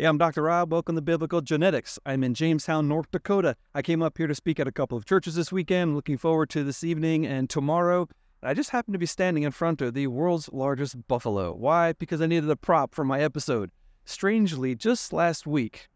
[0.00, 0.44] Hey, I'm Dr.
[0.44, 0.72] Rob.
[0.72, 1.98] Welcome to Biblical Genetics.
[2.06, 3.54] I'm in Jamestown, North Dakota.
[3.74, 5.94] I came up here to speak at a couple of churches this weekend.
[5.94, 8.08] Looking forward to this evening and tomorrow.
[8.42, 11.52] I just happened to be standing in front of the world's largest buffalo.
[11.52, 11.92] Why?
[11.92, 13.72] Because I needed a prop for my episode.
[14.06, 15.90] Strangely, just last week,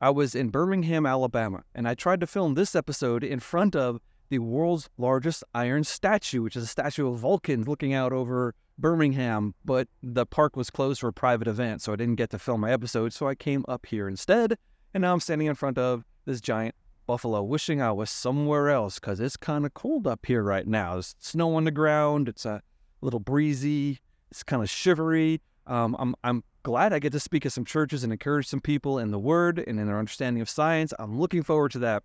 [0.00, 3.98] I was in Birmingham, Alabama, and I tried to film this episode in front of
[4.28, 9.54] the world's largest iron statue, which is a statue of Vulcan looking out over Birmingham,
[9.64, 12.60] but the park was closed for a private event, so I didn't get to film
[12.60, 13.12] my episode.
[13.12, 14.56] So I came up here instead,
[14.94, 16.74] and now I'm standing in front of this giant
[17.06, 20.92] buffalo, wishing I was somewhere else because it's kind of cold up here right now.
[20.92, 22.28] There's snow on the ground.
[22.28, 22.62] It's a
[23.00, 23.98] little breezy.
[24.30, 25.40] It's kind of shivery.
[25.66, 28.98] Um, I'm I'm glad I get to speak at some churches and encourage some people
[28.98, 30.92] in the Word and in their understanding of science.
[30.98, 32.02] I'm looking forward to that.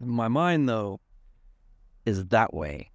[0.00, 1.00] My mind, though,
[2.06, 2.90] is that way.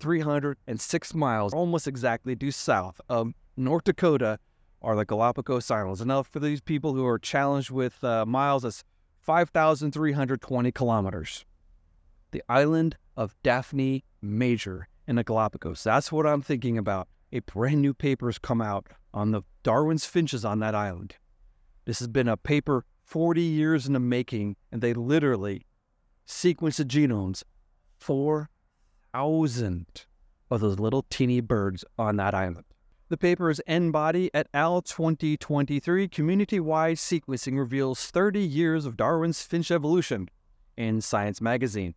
[0.00, 4.38] 3,306 miles, almost exactly due south of North Dakota,
[4.82, 6.04] are the Galapagos Islands.
[6.04, 8.84] Now, for these people who are challenged with uh, miles, that's
[9.20, 11.44] 5,320 kilometers.
[12.30, 15.82] The island of Daphne Major in the Galapagos.
[15.82, 17.08] That's what I'm thinking about.
[17.32, 21.16] A brand new paper has come out on the Darwin's finches on that island.
[21.86, 25.66] This has been a paper 40 years in the making, and they literally
[26.24, 27.42] sequence the genomes
[29.16, 29.86] 4,000
[30.50, 32.66] of those little teeny birds on that island.
[33.08, 34.82] The paper is Enbody et al.
[34.82, 36.06] 2023.
[36.08, 40.28] Community-wide sequencing reveals 30 years of Darwin's finch evolution
[40.76, 41.94] in Science Magazine.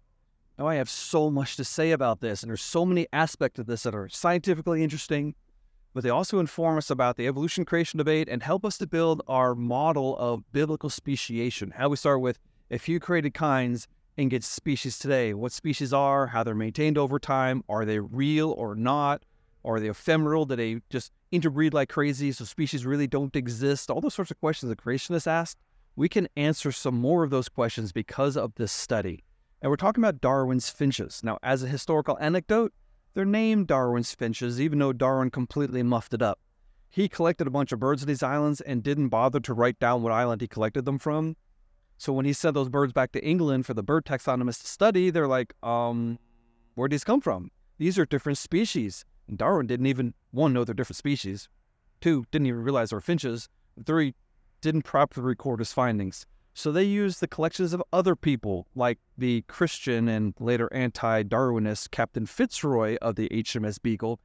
[0.58, 3.66] Now, I have so much to say about this, and there's so many aspects of
[3.66, 5.36] this that are scientifically interesting,
[5.94, 9.22] but they also inform us about the evolution creation debate and help us to build
[9.28, 11.72] our model of biblical speciation.
[11.72, 12.40] How we start with
[12.72, 13.90] a few created kinds
[14.20, 15.34] and get species today.
[15.34, 19.24] What species are, how they're maintained over time, are they real or not?
[19.64, 20.46] Are they ephemeral?
[20.46, 23.90] Do they just interbreed like crazy so species really don't exist?
[23.90, 25.58] All those sorts of questions the creationists asked.
[25.96, 29.24] We can answer some more of those questions because of this study.
[29.62, 31.22] And we're talking about Darwin's finches.
[31.24, 32.74] Now, as a historical anecdote,
[33.14, 36.40] they're named Darwin's finches, even though Darwin completely muffed it up.
[36.90, 40.04] He collected a bunch of birds on these islands and didn't bother to write down
[40.04, 41.38] what island he collected them from.
[42.00, 45.10] So when he sent those birds back to England for the bird taxonomists to study,
[45.10, 46.18] they're like, um,
[46.76, 47.52] where'd these come from?
[47.78, 49.04] These are different species.
[49.28, 51.50] And Darwin didn't even, one, know they're different species.
[52.00, 53.50] Two, didn't even realize they're finches.
[53.86, 54.16] Three,
[54.62, 56.26] didn't properly record his findings.
[56.54, 61.92] So they used the collections of other people, like the Christian and later anti Darwinist
[61.92, 64.22] Captain FitzRoy of the HMS Beagle.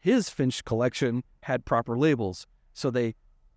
[0.00, 2.48] His finch collection had proper labels.
[2.72, 3.14] So they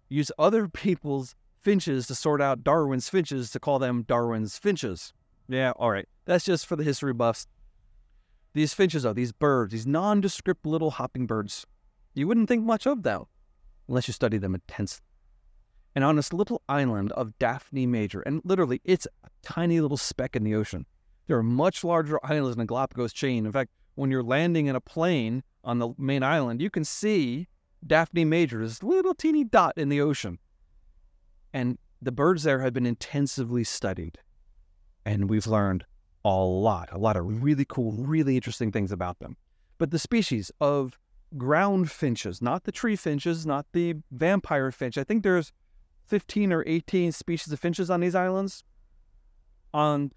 [0.09, 5.13] used other people's finches to sort out Darwin's finches to call them Darwin's finches.
[5.50, 6.07] Yeah, all right.
[6.25, 7.47] That's just for the history buffs.
[8.53, 11.66] These finches are these birds, these nondescript little hopping birds.
[12.16, 13.25] You wouldn't think much of them
[13.88, 15.06] unless you study them intensely.
[15.96, 20.35] And on this little island of Daphne Major, and literally it's a tiny little speck
[20.35, 20.85] in the ocean.
[21.28, 23.46] There are much larger islands in the Galapagos chain.
[23.46, 27.47] In fact, when you're landing in a plane on the main island, you can see
[27.85, 30.40] Daphne Major, this little teeny dot in the ocean.
[31.53, 34.19] And the birds there have been intensively studied.
[35.06, 35.85] And we've learned
[36.25, 39.38] a lot, a lot of really cool, really interesting things about them.
[39.78, 41.00] But the species of
[41.38, 45.53] ground finches, not the tree finches, not the vampire finch, I think there's
[46.08, 48.64] 15 or 18 species of finches on these islands.
[49.74, 50.12] On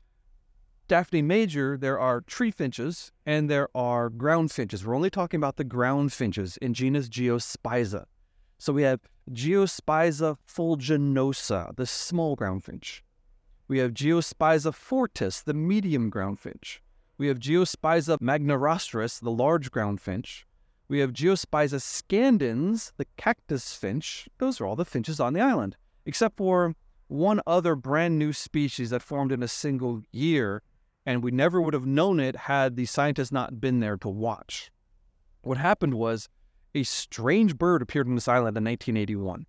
[0.88, 4.84] Daphne Major, there are tree finches and there are ground finches.
[4.84, 8.06] We're only talking about the ground finches in genus Geospiza.
[8.60, 9.00] So we have
[9.32, 13.00] Geospiza fuliginosa, the small groundfinch.
[13.68, 16.80] We have Geospiza fortis, the medium groundfinch.
[17.16, 20.44] We have Geospiza magnirostris, the large groundfinch.
[20.88, 24.28] We have Geospiza scandens, the cactus finch.
[24.36, 26.74] Those are all the finches on the island, except for
[27.08, 30.62] one other brand new species that formed in a single year,
[31.06, 34.70] and we never would have known it had the scientists not been there to watch.
[35.40, 36.28] What happened was
[36.74, 39.46] a strange bird appeared on this island in 1981.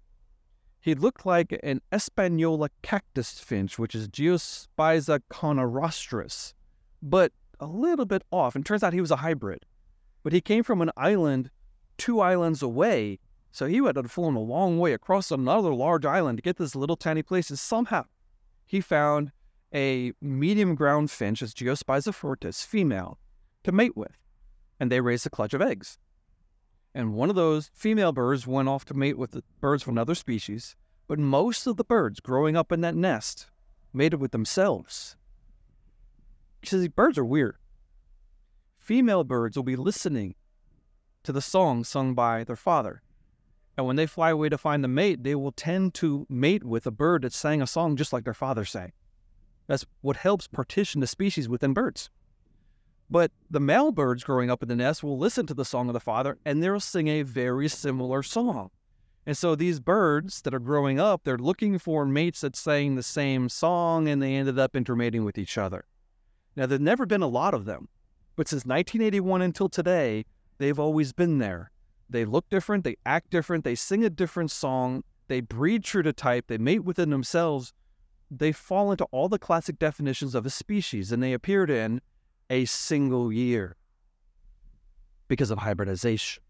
[0.81, 6.53] He looked like an Espanola cactus finch, which is Geospiza conirostris,
[7.03, 8.55] but a little bit off.
[8.55, 9.65] And turns out he was a hybrid.
[10.23, 11.51] But he came from an island
[11.97, 13.19] two islands away,
[13.51, 16.75] so he had to flown a long way across another large island to get this
[16.75, 17.49] little tiny place.
[17.49, 18.05] And somehow
[18.65, 19.31] he found
[19.73, 23.19] a medium ground finch, as Geospiza fortis, female,
[23.63, 24.17] to mate with.
[24.79, 25.99] And they raised a clutch of eggs.
[26.93, 30.15] And one of those female birds went off to mate with the birds from another
[30.15, 30.75] species,
[31.07, 33.47] but most of the birds growing up in that nest
[33.93, 35.15] mated with themselves.
[36.59, 37.55] Because these birds are weird.
[38.77, 40.35] Female birds will be listening
[41.23, 43.01] to the song sung by their father.
[43.77, 46.85] And when they fly away to find the mate, they will tend to mate with
[46.85, 48.91] a bird that sang a song just like their father sang.
[49.67, 52.09] That's what helps partition the species within birds.
[53.11, 55.93] But the male birds growing up in the nest will listen to the song of
[55.93, 58.71] the father and they'll sing a very similar song.
[59.25, 63.03] And so these birds that are growing up, they're looking for mates that sang the
[63.03, 65.83] same song and they ended up intermating with each other.
[66.55, 67.89] Now, there've never been a lot of them,
[68.37, 70.25] but since 1981 until today,
[70.57, 71.71] they've always been there.
[72.09, 76.13] They look different, they act different, they sing a different song, they breed true to
[76.13, 77.73] type, they mate within themselves.
[78.29, 82.01] They fall into all the classic definitions of a species, and they appeared in
[82.51, 83.77] a single year
[85.29, 86.43] because of hybridization.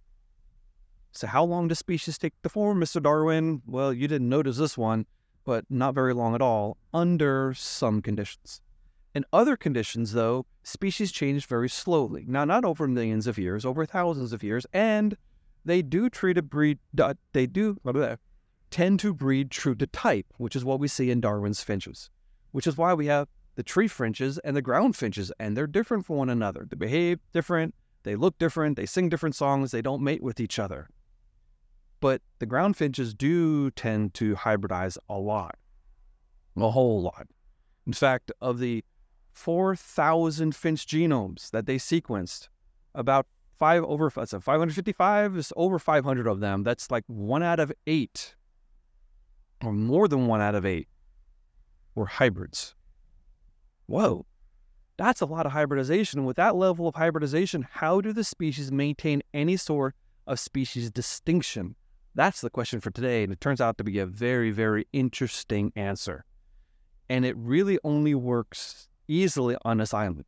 [1.12, 3.02] So, how long does species take to form, Mr.
[3.02, 3.62] Darwin?
[3.68, 5.06] Well, you didn't notice this one,
[5.46, 8.62] but not very long at all, under some conditions.
[9.14, 12.26] In other conditions, though, species change very slowly.
[12.28, 15.16] Now, not over millions of years, over thousands of years, and
[15.66, 16.80] they do treat a breed.
[16.98, 18.16] Uh, they do blah,
[18.72, 22.10] tend to breed true to type, which is what we see in Darwin's finches.
[22.52, 23.28] Which is why we have
[23.62, 26.66] the tree finches and the ground finches, and they're different from one another.
[26.68, 30.58] They behave different, they look different, they sing different songs, they don't mate with each
[30.58, 30.90] other.
[32.00, 35.60] But the ground finches do tend to hybridize a lot,
[36.58, 37.28] a whole lot.
[37.86, 38.84] In fact, of the
[39.34, 42.50] 4,000 finch genomes that they sequenced,
[42.96, 43.28] about
[43.60, 46.64] five over so 555 is over 500 of them.
[46.64, 48.34] That's like one out of eight,
[49.64, 50.88] or more than one out of eight,
[51.94, 52.74] were hybrids.
[53.92, 54.26] Whoa,
[54.96, 56.24] that's a lot of hybridization.
[56.24, 59.96] With that level of hybridization, how do the species maintain any sort
[60.26, 61.76] of species distinction?
[62.16, 65.74] That's the question for today, and it turns out to be a very, very interesting
[65.76, 66.24] answer.
[67.10, 70.24] And it really only works easily on this island.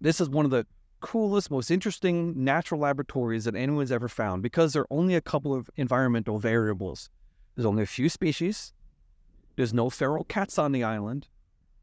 [0.00, 0.66] This is one of the
[1.00, 5.52] coolest, most interesting natural laboratories that anyone's ever found because there are only a couple
[5.52, 7.10] of environmental variables.
[7.54, 8.72] There's only a few species.
[9.56, 11.28] There's no feral cats on the island.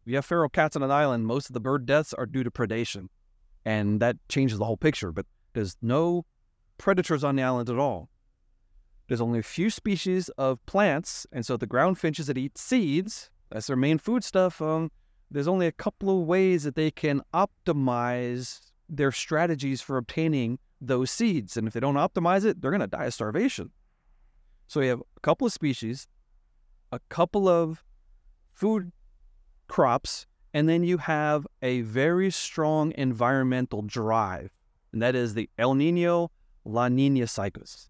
[0.07, 2.41] If you have feral cats on an island, most of the bird deaths are due
[2.41, 3.09] to predation.
[3.65, 5.11] And that changes the whole picture.
[5.11, 6.25] But there's no
[6.77, 8.07] predators on the island at all.
[9.09, 13.29] There's only a few species of plants, and so the ground finches that eat seeds,
[13.49, 14.61] that's their main food stuff.
[14.61, 14.91] Um,
[15.29, 21.11] there's only a couple of ways that they can optimize their strategies for obtaining those
[21.11, 21.57] seeds.
[21.57, 23.71] And if they don't optimize it, they're going to die of starvation.
[24.67, 26.07] So you have a couple of species,
[26.93, 27.83] a couple of
[28.53, 28.93] food
[29.67, 34.51] crops, and then you have a very strong environmental drive,
[34.91, 36.31] and that is the El Nino
[36.65, 37.89] La Nina cycles.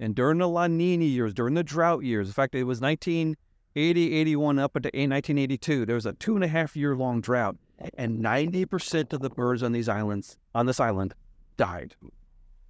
[0.00, 4.14] And during the La Nina years, during the drought years, in fact, it was 1980,
[4.14, 7.56] 81 up into 1982, there was a two and a half year long drought,
[7.96, 11.14] and 90% of the birds on these islands, on this island,
[11.56, 11.94] died.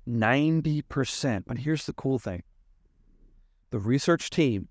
[0.09, 1.45] 90%.
[1.47, 2.43] But here's the cool thing
[3.71, 4.69] the research team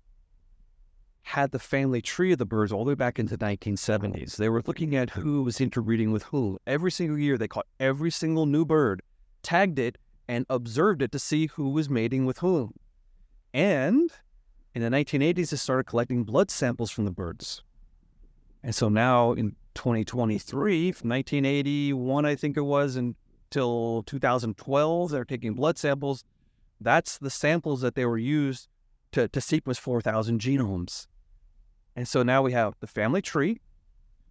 [1.28, 4.36] had the family tree of the birds all the way back into the 1970s.
[4.36, 6.58] They were looking at who was interbreeding with who.
[6.66, 9.02] Every single year, they caught every single new bird,
[9.42, 12.72] tagged it, and observed it to see who was mating with whom.
[13.52, 14.10] And
[14.74, 17.62] in the 1980s, they started collecting blood samples from the birds.
[18.62, 25.52] And so now in 2023, from 1981, I think it was, until 2012, they're taking
[25.52, 26.24] blood samples.
[26.80, 28.66] That's the samples that they were used
[29.12, 31.06] to, to sequence 4,000 genomes.
[31.98, 33.60] And so now we have the family tree,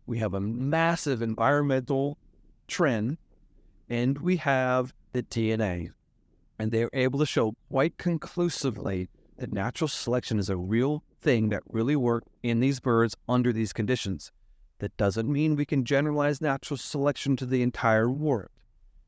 [0.06, 2.18] we have a massive environmental
[2.70, 3.18] trend,
[3.90, 5.92] and we have the DNA.
[6.58, 11.62] And they're able to show quite conclusively that natural selection is a real thing that
[11.68, 14.32] really worked in these birds under these conditions.
[14.80, 18.48] That doesn't mean we can generalize natural selection to the entire world,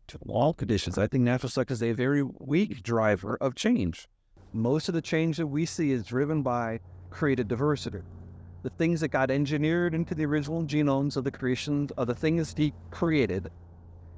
[0.07, 0.97] to all conditions.
[0.97, 4.09] I think natural selection is a very weak driver of change.
[4.51, 7.99] Most of the change that we see is driven by created diversity.
[8.63, 12.53] The things that got engineered into the original genomes of the creation of the things
[12.57, 13.49] he created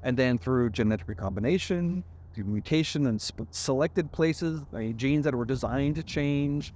[0.03, 4.61] and then through genetic recombination, through mutation and sp- selected places,
[4.95, 6.73] genes that were designed to change,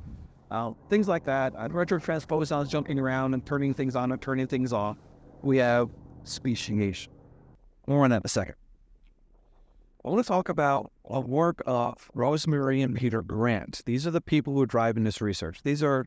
[0.51, 1.53] uh, things like that.
[1.53, 4.97] Retrotransposons jumping around and turning things on and turning things off.
[5.41, 5.89] We have
[6.23, 7.11] speciation.
[7.87, 8.55] More on that in a second.
[10.03, 13.81] I want to talk about a work of Rosemary and Peter Grant.
[13.85, 15.61] These are the people who are driving this research.
[15.63, 16.05] These are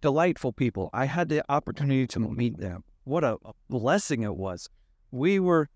[0.00, 0.90] delightful people.
[0.92, 2.84] I had the opportunity to meet them.
[3.04, 3.38] What a,
[3.70, 4.68] blessing it was.
[5.10, 5.68] We were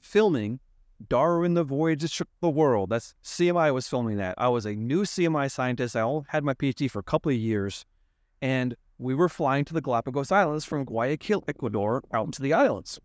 [0.00, 0.60] filming
[1.08, 2.90] Darwin the Voyage Shook the World.
[2.90, 4.34] That's CMI was filming that.
[4.38, 5.94] I was a new CMI scientist.
[5.94, 7.84] I had my PhD for a couple of years,
[8.40, 12.98] and we were flying to the Galapagos Islands from Guayaquil, Ecuador, out to the islands.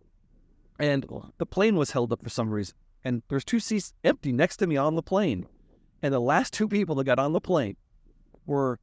[0.80, 1.06] And
[1.38, 2.76] the plane was held up for some reason.
[3.04, 5.46] And there's two seats empty next to me on the plane.
[6.02, 7.76] And the last two people that got on the plane
[8.46, 8.80] were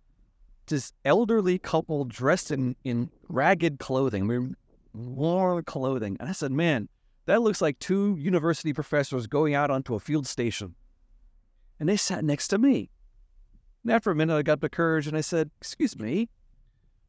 [0.70, 4.54] this elderly couple dressed in, in ragged clothing, we
[4.94, 6.16] worn clothing.
[6.18, 6.88] And I said, man,
[7.26, 10.74] that looks like two university professors going out onto a field station.
[11.78, 12.90] And they sat next to me.
[13.84, 16.28] And after a minute, I got the courage and I said, Excuse me,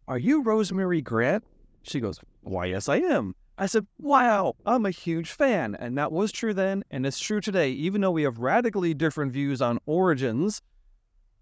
[0.07, 1.43] are you Rosemary Grant?
[1.83, 3.35] She goes, Why, yes, I am.
[3.57, 5.75] I said, Wow, I'm a huge fan.
[5.75, 7.71] And that was true then, and it's true today.
[7.71, 10.61] Even though we have radically different views on origins,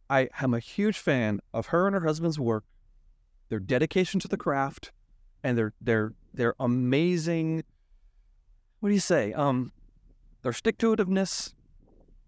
[0.10, 2.64] I am a huge fan of her and her husband's work,
[3.50, 4.92] their dedication to the craft,
[5.44, 7.64] and their their their amazing
[8.80, 9.34] what do you say?
[9.34, 9.72] Um
[10.42, 11.54] their stick to itiveness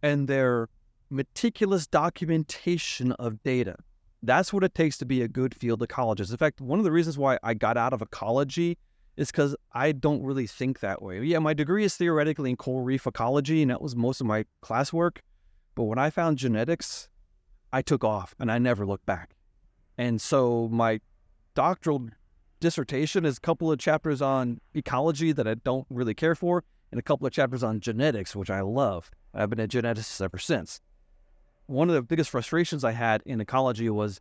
[0.04, 0.68] and their
[1.10, 3.76] meticulous documentation of data.
[4.24, 6.32] That's what it takes to be a good field ecologist.
[6.32, 8.78] In fact, one of the reasons why I got out of ecology
[9.18, 11.24] is because I don't really think that way.
[11.24, 14.46] Yeah, my degree is theoretically in coral reef ecology, and that was most of my
[14.64, 15.18] classwork.
[15.76, 17.10] But when I found genetics,
[17.74, 19.36] I took off and I never looked back.
[19.98, 21.00] And so my
[21.54, 22.10] doctoral
[22.60, 27.00] dissertation is a couple of chapters on ecology that I don't really care for, and
[27.00, 29.10] a couple of chapters on genetics, which I love.
[29.34, 30.82] I've been a geneticist ever since
[31.72, 34.20] one of the biggest frustrations I had in ecology was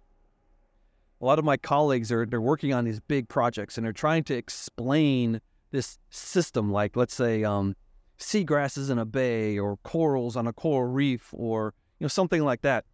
[1.21, 4.25] a lot of my colleagues are they're working on these big projects and they're trying
[4.25, 5.41] to explain
[5.71, 7.77] this system, like let's say um,
[8.19, 12.63] seagrasses in a bay or corals on a coral reef or you know something like
[12.63, 12.85] that,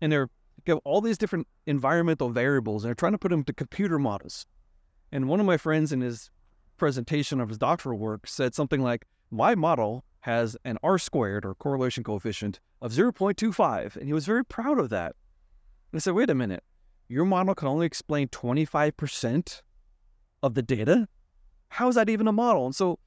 [0.00, 0.28] and they're
[0.64, 4.46] give all these different environmental variables and they're trying to put them to computer models.
[5.12, 6.30] And one of my friends in his
[6.76, 11.54] presentation of his doctoral work said something like, "My model has an R squared or
[11.54, 13.94] correlation coefficient of 0.25.
[13.94, 15.14] And he was very proud of that.
[15.92, 16.64] And I said, wait a minute,
[17.06, 19.62] your model can only explain 25%
[20.42, 21.06] of the data?
[21.68, 22.66] How is that even a model?
[22.66, 22.98] And so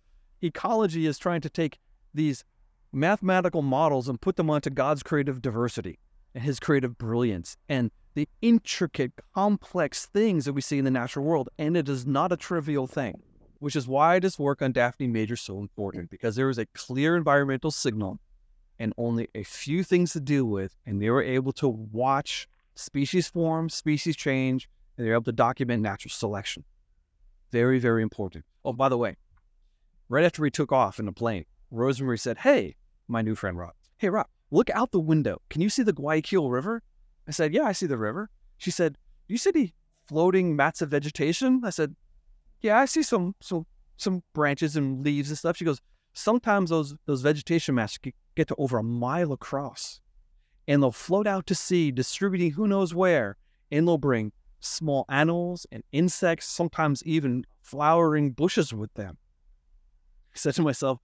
[0.41, 1.77] ecology is trying to take
[2.13, 2.45] these
[2.93, 5.99] mathematical models and put them onto God's creative diversity
[6.33, 11.25] and his creative brilliance and the intricate, complex things that we see in the natural
[11.25, 11.49] world.
[11.57, 13.21] And it is not a trivial thing
[13.59, 16.65] which is why this work on Daphne Major is so important because there is a
[16.67, 18.19] clear environmental signal
[18.79, 20.75] and only a few things to deal with.
[20.85, 25.83] And they were able to watch species form, species change, and they're able to document
[25.83, 26.63] natural selection.
[27.51, 28.45] Very, very important.
[28.63, 29.17] Oh, by the way,
[30.07, 32.75] right after we took off in the plane, Rosemary said, Hey,
[33.07, 35.41] my new friend Rob, hey, Rob, look out the window.
[35.49, 36.83] Can you see the Guayaquil River?
[37.27, 38.29] I said, Yeah, I see the river.
[38.57, 39.71] She said, Do you see the
[40.07, 41.61] floating mats of vegetation?
[41.63, 41.95] I said,
[42.61, 43.65] yeah, I see some some
[43.97, 45.57] some branches and leaves and stuff.
[45.57, 45.81] She goes,
[46.13, 47.97] sometimes those those vegetation mats
[48.35, 50.01] get to over a mile across,
[50.67, 53.37] and they'll float out to sea, distributing who knows where,
[53.71, 59.17] and they'll bring small animals and insects, sometimes even flowering bushes with them.
[60.33, 60.99] I said to myself,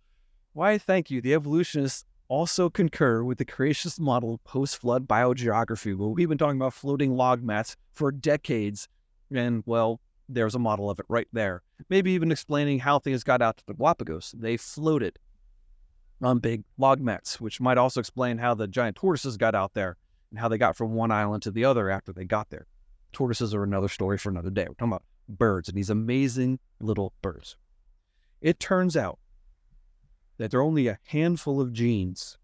[0.53, 1.21] why thank you.
[1.21, 6.59] The evolutionists also concur with the creationist model of post-flood biogeography, where we've been talking
[6.59, 8.87] about floating log mats for decades.
[9.33, 11.61] And well, there's a model of it right there.
[11.89, 14.33] Maybe even explaining how things got out to the Galapagos.
[14.37, 15.19] They floated
[16.21, 19.97] on big log mats, which might also explain how the giant tortoises got out there
[20.31, 22.65] and how they got from one island to the other after they got there.
[23.13, 24.65] Tortoises are another story for another day.
[24.67, 27.57] We're talking about birds and these amazing little birds.
[28.41, 29.19] It turns out
[30.37, 32.37] that there are only a handful of genes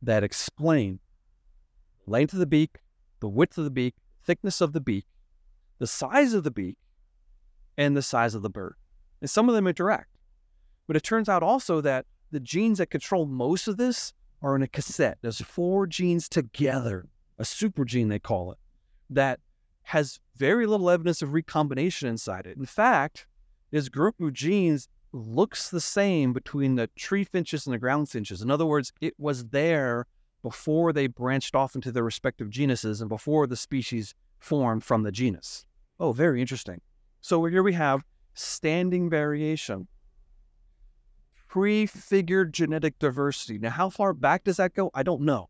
[0.00, 0.98] that explain
[2.06, 2.78] length of the beak,
[3.20, 5.06] the width of the beak, thickness of the beak,
[5.78, 6.76] the size of the beak
[7.76, 8.74] and the size of the bird.
[9.20, 10.16] And some of them interact.
[10.86, 14.12] But it turns out also that the genes that control most of this
[14.42, 15.18] are in a cassette.
[15.22, 17.06] There's four genes together,
[17.38, 18.58] a super gene they call it,
[19.10, 19.38] that
[19.82, 22.56] has very little evidence of recombination inside it.
[22.56, 23.26] In fact,
[23.70, 28.42] this group of genes looks the same between the tree finches and the ground finches.
[28.42, 30.06] In other words, it was there
[30.42, 35.12] before they branched off into their respective genuses and before the species formed from the
[35.12, 35.64] genus.
[36.00, 36.80] Oh, very interesting.
[37.20, 38.02] So here we have
[38.34, 39.86] standing variation,
[41.48, 43.58] prefigured genetic diversity.
[43.58, 44.90] Now, how far back does that go?
[44.94, 45.48] I don't know.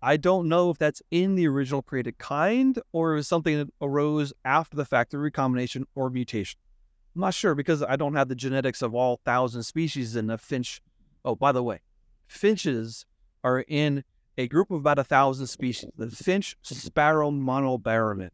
[0.00, 4.32] I don't know if that's in the original created kind or is something that arose
[4.44, 6.58] after the fact of recombination or mutation.
[7.14, 10.38] I'm not sure because I don't have the genetics of all thousand species in a
[10.38, 10.80] finch.
[11.24, 11.80] Oh, by the way,
[12.26, 13.04] finches
[13.44, 14.04] are in
[14.38, 15.90] a group of about a thousand species.
[15.96, 18.30] The finch sparrow monobaramin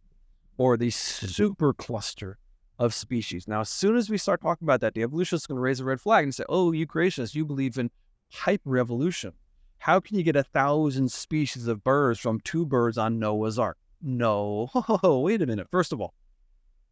[0.56, 2.38] or the super cluster
[2.78, 3.48] of species.
[3.48, 5.80] Now, as soon as we start talking about that, the evolutionists are going to raise
[5.80, 7.90] a red flag and say, oh, you creationists, you believe in
[8.32, 9.32] hyperevolution.
[9.78, 13.78] How can you get a thousand species of birds from two birds on Noah's Ark?
[14.00, 14.70] No.
[15.02, 15.68] Oh, wait a minute.
[15.70, 16.14] First of all,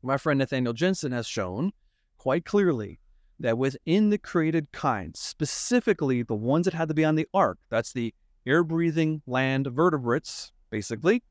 [0.07, 1.73] my friend Nathaniel Jeanson has shown
[2.17, 3.01] quite clearly
[3.39, 7.59] that within the created kinds, specifically the ones that had to be on the ark,
[7.69, 8.15] that's the
[8.47, 11.23] air breathing land vertebrates, basically,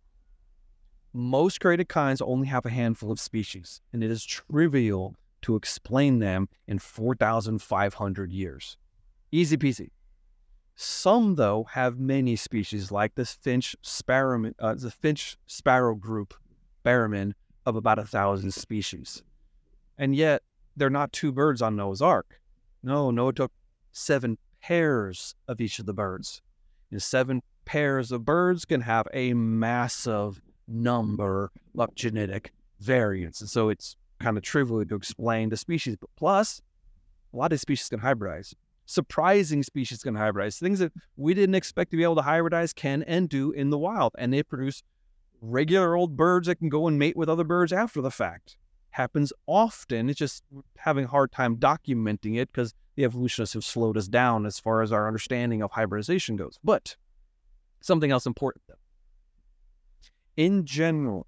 [1.14, 6.20] Most created kinds only have a handful of species, and it is trivial to explain
[6.20, 8.78] them in 4,500 years.
[9.32, 9.92] Easy peasy.
[10.76, 16.34] Some, though, have many species, like this finch sparrow, uh, the finch sparrow group,
[16.84, 17.32] baramin,
[17.66, 19.24] of about a thousand species.
[19.98, 20.42] And yet,
[20.76, 22.40] they're not two birds on Noah's Ark.
[22.84, 23.52] No, Noah took
[23.92, 26.42] seven pairs of each of the birds.
[26.92, 33.42] And seven pairs of birds can have a massive number of genetic variants.
[33.42, 35.96] And so it's kind of trivial to explain the species.
[36.00, 36.62] But plus,
[37.34, 38.54] a lot of species can hybridize.
[38.86, 40.60] Surprising species can hybridize.
[40.60, 43.78] Things that we didn't expect to be able to hybridize can and do in the
[43.78, 44.14] wild.
[44.18, 44.84] And they produce
[45.52, 48.58] regular old birds that can go and mate with other birds after the fact.
[48.92, 50.10] Happens often.
[50.10, 50.44] It's just
[50.78, 54.82] having a hard time documenting it because the evolutionists have slowed us down as far
[54.82, 56.58] as our understanding of hybridization goes.
[56.64, 56.96] But
[57.82, 58.76] something else important though.
[60.38, 61.28] In general,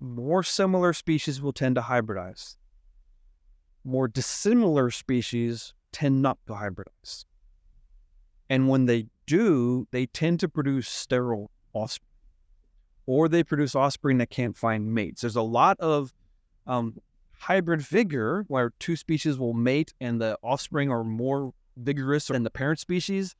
[0.00, 2.56] more similar species will tend to hybridize.
[3.84, 7.24] More dissimilar species tend not to hybridize.
[8.50, 12.11] And when they do, they tend to produce sterile offspring,
[13.12, 15.20] or they produce offspring that can't find mates.
[15.20, 16.14] There's a lot of
[16.66, 16.98] um,
[17.40, 22.50] hybrid vigor where two species will mate and the offspring are more vigorous than the
[22.50, 23.36] parent species,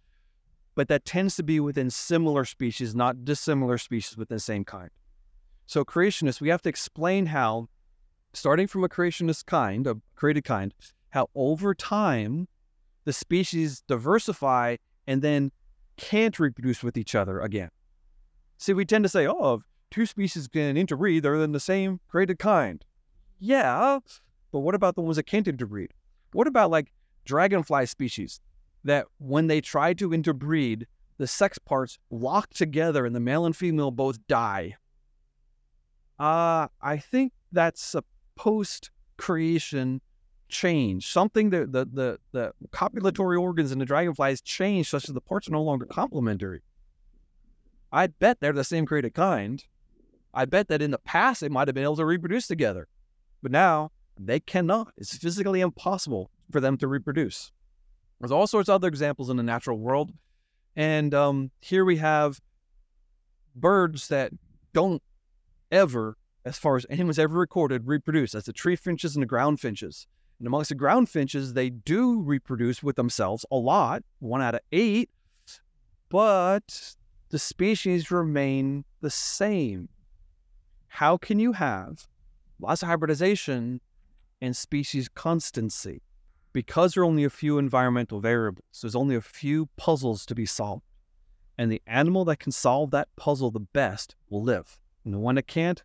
[0.74, 4.90] but that tends to be within similar species, not dissimilar species within the same kind.
[5.64, 7.68] So, creationists, we have to explain how,
[8.34, 10.74] starting from a creationist kind, a created kind,
[11.10, 12.46] how over time
[13.04, 14.76] the species diversify
[15.06, 15.50] and then
[15.96, 17.70] can't reproduce with each other again.
[18.62, 22.38] See, we tend to say, oh, two species can interbreed, they're in the same created
[22.38, 22.84] kind.
[23.40, 23.98] Yeah,
[24.52, 25.90] but what about the ones that can't interbreed?
[26.30, 26.92] What about like
[27.24, 28.40] dragonfly species
[28.84, 30.86] that when they try to interbreed,
[31.18, 34.76] the sex parts lock together and the male and female both die?
[36.20, 38.04] Uh, I think that's a
[38.36, 40.00] post creation
[40.48, 41.10] change.
[41.10, 45.48] Something that the, the, the copulatory organs in the dragonflies change such that the parts
[45.48, 46.60] are no longer complementary.
[47.92, 49.62] I bet they're the same created kind.
[50.32, 52.88] I bet that in the past they might have been able to reproduce together,
[53.42, 54.92] but now they cannot.
[54.96, 57.52] It's physically impossible for them to reproduce.
[58.18, 60.12] There's all sorts of other examples in the natural world.
[60.74, 62.40] And um, here we have
[63.54, 64.32] birds that
[64.72, 65.02] don't
[65.70, 68.32] ever, as far as anyone's ever recorded, reproduce.
[68.32, 70.06] That's the tree finches and the ground finches.
[70.38, 74.60] And amongst the ground finches, they do reproduce with themselves a lot, one out of
[74.72, 75.10] eight,
[76.08, 76.94] but
[77.32, 79.88] the species remain the same.
[80.88, 82.06] How can you have
[82.60, 83.80] lots of hybridization
[84.42, 86.02] and species constancy?
[86.52, 90.44] Because there are only a few environmental variables, there's only a few puzzles to be
[90.44, 90.82] solved.
[91.56, 94.78] And the animal that can solve that puzzle the best will live.
[95.06, 95.82] And the one that can't,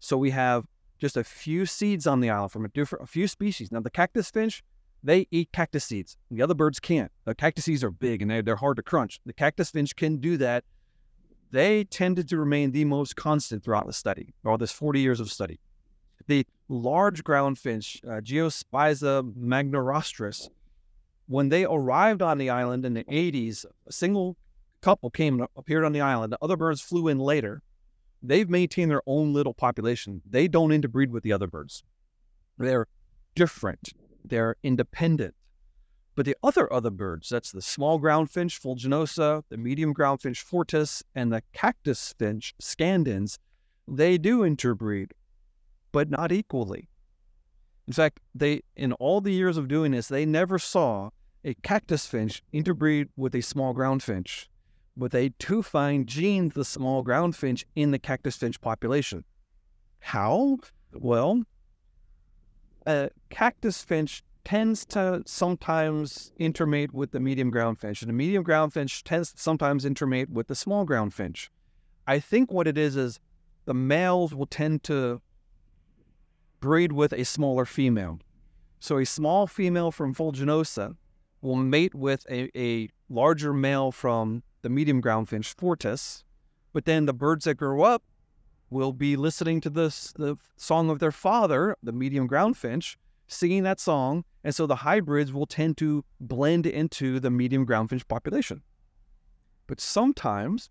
[0.00, 0.64] so we have
[0.98, 3.70] just a few seeds on the island from a different a few species.
[3.70, 4.62] Now the cactus finch,
[5.02, 6.16] they eat cactus seeds.
[6.30, 7.12] The other birds can't.
[7.24, 9.20] The cactus seeds are big and they're, hard to crunch.
[9.24, 10.64] The cactus finch can do that.
[11.52, 15.30] They tended to remain the most constant throughout the study, all this 40 years of
[15.30, 15.60] study.
[16.26, 20.48] The large ground finch, uh, Geospiza magnirostris,
[21.28, 24.36] when they arrived on the island in the 80s, a single
[24.80, 26.32] couple came and appeared on the island.
[26.32, 27.62] The other birds flew in later.
[28.22, 30.22] They've maintained their own little population.
[30.28, 31.84] They don't interbreed with the other birds.
[32.58, 32.86] They're
[33.34, 33.92] different.
[34.28, 35.34] They're independent.
[36.14, 40.40] But the other other birds, that's the small ground finch, fuliginosa, the medium ground finch,
[40.40, 43.38] fortis, and the cactus finch, scandens,
[43.86, 45.12] they do interbreed,
[45.92, 46.88] but not equally.
[47.86, 51.10] In fact, they in all the years of doing this, they never saw
[51.44, 54.48] a cactus finch interbreed with a small ground finch
[54.96, 59.24] but they do find genes the small ground finch in the cactus finch population.
[60.00, 60.58] How?
[60.92, 61.42] Well,
[62.86, 68.44] a cactus finch tends to sometimes intermate with the medium ground finch, and the medium
[68.44, 71.50] ground finch tends to sometimes intermate with the small ground finch.
[72.06, 73.18] I think what it is is
[73.64, 75.20] the males will tend to
[76.60, 78.20] breed with a smaller female.
[78.78, 80.96] So a small female from Fuliginosa
[81.40, 86.24] will mate with a, a larger male from the medium ground finch fortis,
[86.72, 88.04] but then the birds that grow up
[88.70, 92.98] will be listening to this the song of their father, the medium ground finch,
[93.28, 97.90] singing that song, and so the hybrids will tend to blend into the medium ground
[97.90, 98.62] finch population.
[99.66, 100.70] But sometimes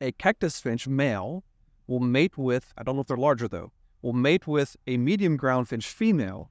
[0.00, 1.44] a cactus finch male
[1.86, 5.36] will mate with, I don't know if they're larger though, will mate with a medium
[5.36, 6.50] ground finch female.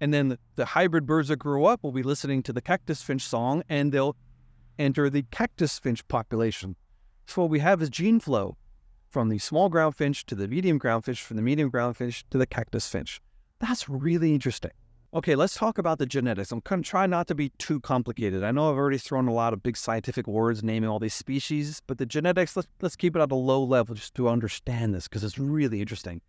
[0.00, 3.02] And then the, the hybrid birds that grow up will be listening to the cactus
[3.02, 4.16] finch song and they'll
[4.78, 6.76] enter the cactus finch population.
[7.26, 8.56] So what we have is gene flow.
[9.10, 12.24] From the small ground finch to the medium ground finch, from the medium ground finch
[12.30, 13.20] to the cactus finch.
[13.58, 14.70] That's really interesting.
[15.12, 16.52] Okay, let's talk about the genetics.
[16.52, 18.44] I'm going to try not to be too complicated.
[18.44, 21.82] I know I've already thrown a lot of big scientific words naming all these species,
[21.88, 25.08] but the genetics, let's, let's keep it at a low level just to understand this
[25.08, 26.20] because it's really interesting.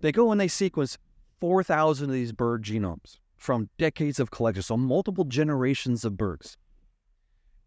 [0.00, 0.98] They go and they sequence
[1.40, 6.58] 4,000 of these bird genomes from decades of collection, so multiple generations of birds.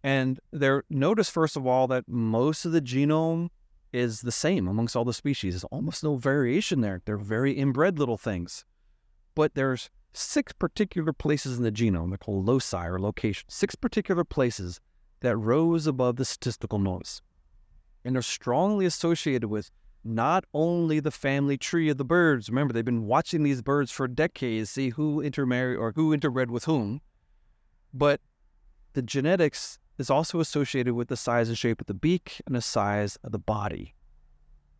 [0.04, 3.50] And they're notice first of all that most of the genome
[3.94, 5.54] is the same amongst all the species.
[5.54, 7.02] There's almost no variation there.
[7.06, 8.66] They're very inbred little things.
[9.36, 14.24] But there's six particular places in the genome, they're called loci or locations, six particular
[14.24, 14.80] places
[15.22, 17.22] that rose above the statistical noise.
[18.04, 19.72] And they're strongly associated with
[20.04, 22.50] not only the family tree of the birds.
[22.50, 26.66] Remember, they've been watching these birds for decades, see who intermarried or who interbred with
[26.66, 27.02] whom,
[27.94, 28.20] but
[28.94, 32.62] the genetics is also associated with the size and shape of the beak and the
[32.62, 33.94] size of the body.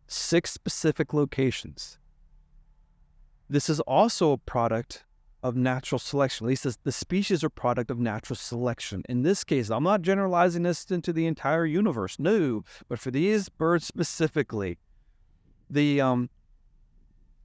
[0.08, 1.96] Six specific locations.
[3.48, 5.04] This is also a product
[5.42, 6.46] of natural selection.
[6.46, 9.02] At least the species are product of natural selection.
[9.08, 12.18] In this case, I'm not generalizing this into the entire universe.
[12.18, 14.78] No, but for these birds specifically,
[15.70, 16.30] the um,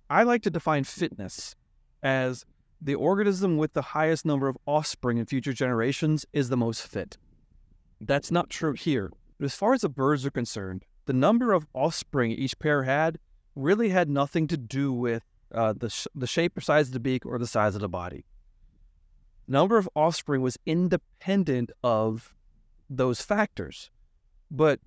[0.10, 1.56] I like to define fitness
[2.02, 2.44] as
[2.82, 7.18] the organism with the highest number of offspring in future generations is the most fit.
[8.00, 9.12] That's not true here.
[9.40, 13.20] But as far as the birds are concerned, the number of offspring each pair had
[13.56, 17.00] really had nothing to do with uh, the, sh- the shape or size of the
[17.00, 18.26] beak or the size of the body.
[19.48, 22.36] Number of offspring was independent of
[22.90, 23.90] those factors,
[24.52, 24.80] but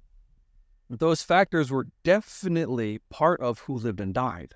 [0.88, 4.54] those factors were definitely part of who lived and died.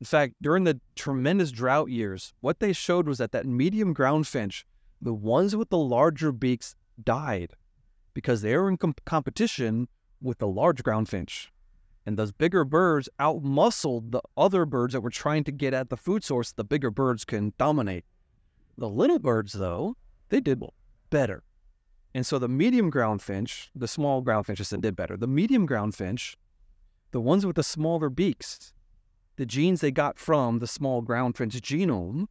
[0.00, 4.26] In fact, during the tremendous drought years, what they showed was that that medium ground
[4.26, 4.64] finch,
[5.00, 7.52] the ones with the larger beaks, died
[8.16, 9.88] because they are in com- competition
[10.22, 11.52] with the large ground finch.
[12.06, 15.98] And those bigger birds outmuscled the other birds that were trying to get at the
[15.98, 18.06] food source the bigger birds can dominate.
[18.78, 19.98] The little birds, though,
[20.30, 20.62] they did
[21.10, 21.42] better.
[22.14, 25.18] And so the medium ground finch, the small ground finches did better.
[25.18, 26.38] The medium ground finch,
[27.10, 28.72] the ones with the smaller beaks,
[29.36, 32.28] the genes they got from the small ground finch genome,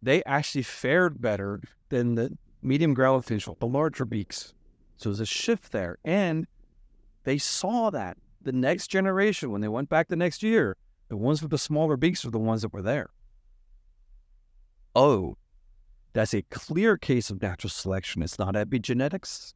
[0.00, 4.54] they actually fared better than the medium ground finch with the larger beaks.
[4.98, 5.98] So there's a shift there.
[6.04, 6.46] And
[7.24, 10.76] they saw that the next generation, when they went back the next year,
[11.08, 13.10] the ones with the smaller beaks are the ones that were there.
[14.94, 15.36] Oh,
[16.12, 18.22] that's a clear case of natural selection.
[18.22, 19.54] It's not epigenetics.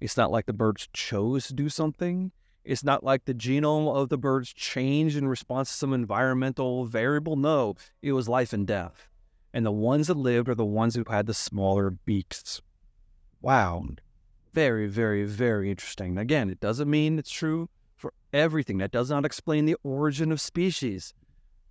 [0.00, 2.32] It's not like the birds chose to do something.
[2.64, 7.36] It's not like the genome of the birds changed in response to some environmental variable.
[7.36, 9.08] No, it was life and death.
[9.52, 12.62] And the ones that lived are the ones who had the smaller beaks.
[13.42, 13.84] Wow.
[14.52, 16.18] Very, very, very interesting.
[16.18, 18.78] Again, it doesn't mean it's true for everything.
[18.78, 21.14] That does not explain the origin of species.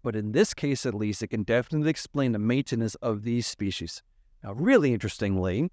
[0.01, 4.01] But in this case, at least, it can definitely explain the maintenance of these species.
[4.43, 5.69] Now, really interestingly,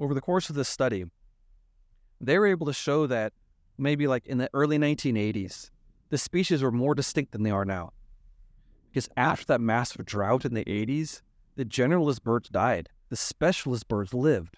[0.00, 1.04] over the course of this study,
[2.20, 3.32] they were able to show that
[3.76, 5.70] maybe like in the early 1980s,
[6.10, 7.92] the species were more distinct than they are now.
[8.90, 11.22] Because after that massive drought in the 80s,
[11.54, 14.56] the generalist birds died, the specialist birds lived.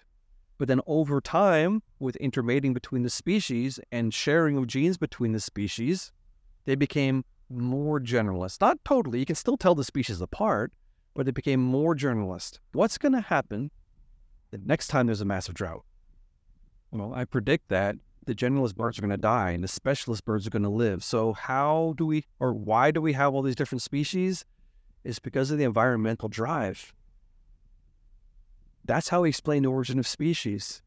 [0.61, 5.39] But then over time, with intermating between the species and sharing of genes between the
[5.39, 6.11] species,
[6.65, 8.61] they became more generalist.
[8.61, 10.71] Not totally, you can still tell the species apart,
[11.15, 12.59] but they became more generalist.
[12.73, 13.71] What's going to happen
[14.51, 15.83] the next time there's a massive drought?
[16.91, 17.95] Well, I predict that
[18.27, 21.03] the generalist birds are going to die and the specialist birds are going to live.
[21.03, 24.45] So, how do we, or why do we have all these different species?
[25.03, 26.93] It's because of the environmental drive.
[28.85, 30.81] That's how we explain the origin of species.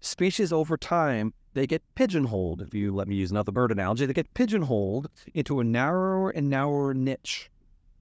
[0.00, 4.12] Species over time, they get pigeonholed, if you let me use another bird analogy, they
[4.12, 7.50] get pigeonholed into a narrower and narrower niche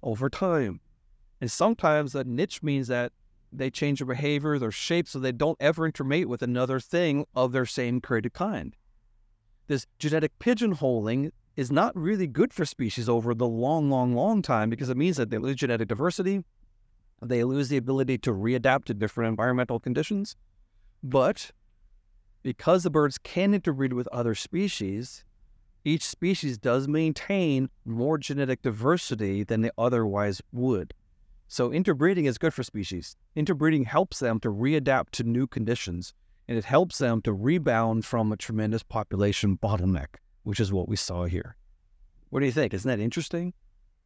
[0.03, 0.79] over time.
[1.41, 3.13] And sometimes that niche means that
[3.51, 7.51] they change their behavior, their shape, so they don't ever intermate with another thing of
[7.51, 8.75] their same created kind.
[9.67, 14.69] This genetic pigeonholing is not really good for species over the long, long, long time
[14.69, 16.43] because it means that they lose genetic diversity,
[17.21, 20.35] they lose the ability to readapt to different environmental conditions.
[21.03, 21.51] But
[22.43, 25.25] because the birds can interbreed with other species,
[25.83, 30.93] each species does maintain more genetic diversity than they otherwise would.
[31.47, 33.15] So interbreeding is good for species.
[33.35, 36.13] Interbreeding helps them to readapt to new conditions,
[36.47, 40.97] and it helps them to rebound from a tremendous population bottleneck, which is what we
[40.97, 41.55] saw here.
[42.29, 42.73] What do you think?
[42.73, 43.53] Isn't that interesting?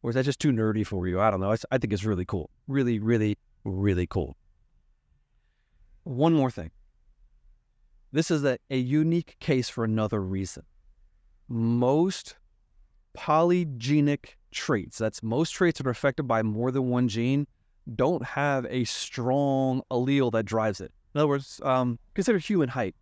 [0.02, 1.20] Or is that just too nerdy for you?
[1.20, 1.54] I don't know.
[1.70, 2.50] I think it's really cool.
[2.66, 4.36] Really, really, really cool.
[6.04, 6.70] One more thing.
[8.10, 10.64] This is a, a unique case for another reason.
[11.48, 12.36] most
[13.16, 17.46] polygenic traits, that's most traits that are affected by more than one gene,
[17.94, 20.92] don't have a strong allele that drives it.
[21.14, 22.94] In other words, um, consider human height.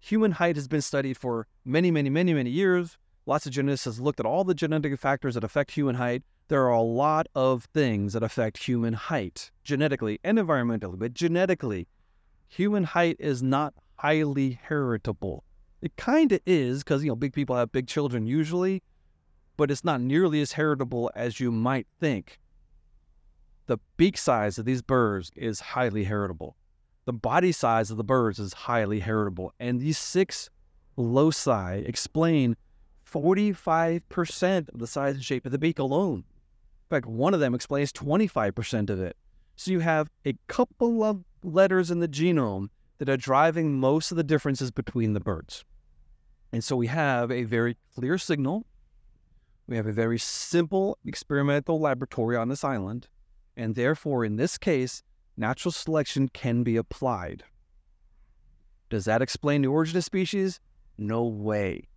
[0.00, 2.98] Human height has been studied for many, many, many, many years.
[3.24, 6.22] Lots of geneticists looked at all the genetic factors that affect human height.
[6.48, 11.88] There are a lot of things that affect human height genetically and environmentally, but genetically,
[12.46, 15.42] human height is not highly heritable.
[15.82, 18.84] It kind of is because, you know, big people have big children usually,
[19.56, 22.38] but it's not nearly as heritable as you might think.
[23.66, 26.56] The beak size of these birds is highly heritable.
[27.06, 29.52] The body size of the birds is highly heritable.
[29.58, 30.48] And these six
[30.96, 32.56] loci explain
[33.10, 36.22] 45% of the size and shape of the beak alone.
[36.86, 39.16] In fact, one of them explains 25% of it.
[39.56, 42.68] So you have a couple of letters in the genome
[42.98, 45.64] that are driving most of the differences between the birds.
[46.52, 48.66] And so we have a very clear signal.
[49.66, 53.08] We have a very simple experimental laboratory on this island.
[53.56, 55.02] And therefore, in this case,
[55.36, 57.42] natural selection can be applied.
[58.90, 60.60] Does that explain the origin of species?
[60.98, 61.88] No way.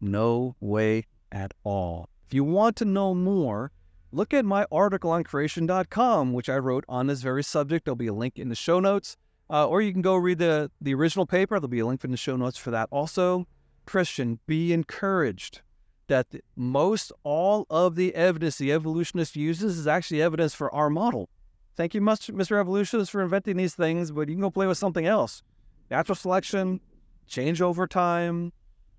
[0.00, 2.08] No way at all.
[2.26, 3.70] If you want to know more,
[4.12, 7.84] look at my article on creation.com, which I wrote on this very subject.
[7.84, 9.16] There'll be a link in the show notes.
[9.48, 11.58] Uh, or you can go read the, the original paper.
[11.58, 13.46] There'll be a link in the show notes for that also.
[13.84, 15.62] Christian, be encouraged
[16.06, 21.28] that most all of the evidence the evolutionist uses is actually evidence for our model.
[21.76, 22.60] Thank you, much, Mr.
[22.60, 25.42] Evolutionist, for inventing these things, but you can go play with something else.
[25.90, 26.80] Natural selection,
[27.26, 28.52] change over time,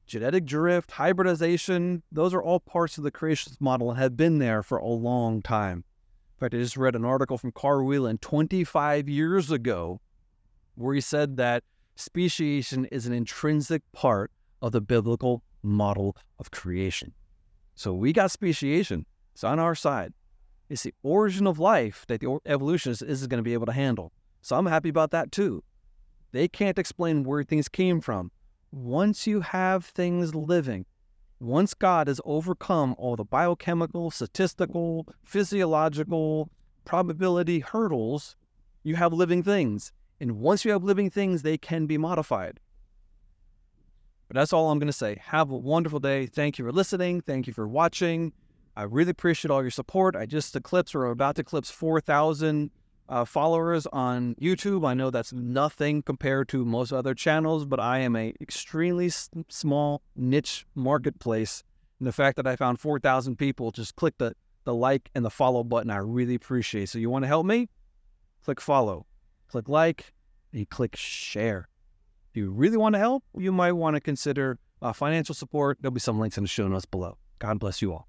[0.05, 4.63] genetic drift, hybridization, those are all parts of the creationist model and have been there
[4.63, 5.83] for a long time.
[6.35, 10.01] In fact, I just read an article from Carl Wieland 25 years ago
[10.75, 11.63] where he said that
[11.95, 17.13] speciation is an intrinsic part of the biblical model of creation.
[17.75, 19.05] So we got speciation.
[19.33, 20.13] It's on our side.
[20.69, 24.11] It's the origin of life that the evolutionist isn't going to be able to handle.
[24.41, 25.63] So I'm happy about that too.
[26.31, 28.31] They can't explain where things came from
[28.71, 30.85] once you have things living,
[31.39, 36.49] once God has overcome all the biochemical, statistical, physiological,
[36.85, 38.35] probability hurdles,
[38.83, 39.91] you have living things.
[40.19, 42.59] And once you have living things, they can be modified.
[44.27, 45.19] But that's all I'm going to say.
[45.25, 46.25] Have a wonderful day.
[46.25, 47.21] Thank you for listening.
[47.21, 48.31] Thank you for watching.
[48.77, 50.15] I really appreciate all your support.
[50.15, 52.71] I just eclipsed or about to eclipse 4,000
[53.11, 54.87] uh, followers on YouTube.
[54.87, 59.29] I know that's nothing compared to most other channels, but I am a extremely s-
[59.49, 61.61] small niche marketplace.
[61.99, 65.29] And the fact that I found 4,000 people just click the, the like and the
[65.29, 66.87] follow button, I really appreciate.
[66.87, 67.67] So you want to help me?
[68.45, 69.05] Click follow,
[69.49, 70.13] click like,
[70.53, 71.67] and click share.
[72.31, 75.79] If you really want to help, you might want to consider uh, financial support.
[75.81, 77.17] There'll be some links in the show notes below.
[77.39, 78.07] God bless you all.